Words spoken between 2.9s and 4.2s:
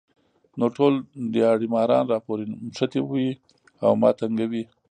وي ـ او ما